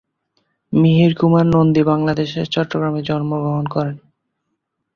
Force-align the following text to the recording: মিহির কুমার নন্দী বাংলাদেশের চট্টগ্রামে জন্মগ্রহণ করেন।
মিহির 0.73 1.13
কুমার 1.15 1.45
নন্দী 1.45 1.81
বাংলাদেশের 1.83 2.45
চট্টগ্রামে 2.45 3.01
জন্মগ্রহণ 3.01 3.65
করেন। 3.65 3.95